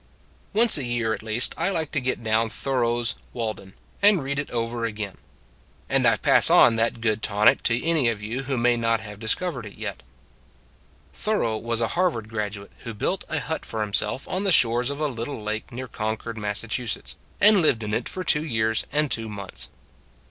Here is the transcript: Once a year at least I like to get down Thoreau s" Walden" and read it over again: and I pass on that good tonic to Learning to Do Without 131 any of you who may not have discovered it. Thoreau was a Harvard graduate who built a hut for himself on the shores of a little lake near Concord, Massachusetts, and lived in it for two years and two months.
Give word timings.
Once 0.51 0.79
a 0.79 0.83
year 0.83 1.13
at 1.13 1.21
least 1.21 1.53
I 1.59 1.69
like 1.69 1.91
to 1.91 2.01
get 2.01 2.23
down 2.23 2.49
Thoreau 2.49 3.01
s" 3.01 3.13
Walden" 3.33 3.75
and 4.01 4.23
read 4.23 4.39
it 4.39 4.49
over 4.49 4.83
again: 4.83 5.13
and 5.87 6.07
I 6.07 6.17
pass 6.17 6.49
on 6.49 6.75
that 6.77 7.01
good 7.01 7.21
tonic 7.21 7.61
to 7.61 7.73
Learning 7.75 7.93
to 7.93 7.93
Do 7.93 7.97
Without 7.97 7.97
131 7.97 7.97
any 7.97 8.09
of 8.09 8.23
you 8.23 8.43
who 8.45 8.57
may 8.59 8.77
not 8.77 8.99
have 9.01 9.19
discovered 9.19 9.65
it. 9.67 10.03
Thoreau 11.13 11.55
was 11.57 11.81
a 11.81 11.89
Harvard 11.89 12.29
graduate 12.29 12.71
who 12.79 12.95
built 12.95 13.25
a 13.29 13.41
hut 13.41 13.63
for 13.63 13.81
himself 13.81 14.27
on 14.27 14.43
the 14.43 14.51
shores 14.51 14.89
of 14.89 14.99
a 14.99 15.05
little 15.05 15.39
lake 15.39 15.71
near 15.71 15.87
Concord, 15.87 16.35
Massachusetts, 16.35 17.15
and 17.39 17.61
lived 17.61 17.83
in 17.83 17.93
it 17.93 18.09
for 18.09 18.23
two 18.23 18.43
years 18.43 18.87
and 18.91 19.11
two 19.11 19.29
months. 19.29 19.69